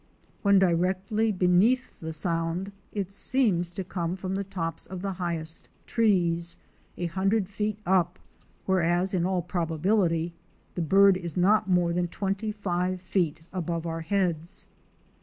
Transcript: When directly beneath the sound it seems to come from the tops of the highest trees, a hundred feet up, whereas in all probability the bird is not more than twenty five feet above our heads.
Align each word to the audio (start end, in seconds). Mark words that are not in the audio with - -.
When 0.41 0.57
directly 0.57 1.31
beneath 1.31 1.99
the 1.99 2.11
sound 2.11 2.71
it 2.91 3.11
seems 3.11 3.69
to 3.69 3.83
come 3.83 4.15
from 4.15 4.33
the 4.33 4.43
tops 4.43 4.87
of 4.87 5.03
the 5.03 5.11
highest 5.11 5.69
trees, 5.85 6.57
a 6.97 7.05
hundred 7.05 7.47
feet 7.47 7.77
up, 7.85 8.17
whereas 8.65 9.13
in 9.13 9.27
all 9.27 9.43
probability 9.43 10.33
the 10.73 10.81
bird 10.81 11.17
is 11.17 11.37
not 11.37 11.69
more 11.69 11.93
than 11.93 12.07
twenty 12.07 12.51
five 12.51 12.99
feet 12.99 13.43
above 13.53 13.85
our 13.85 14.01
heads. 14.01 14.67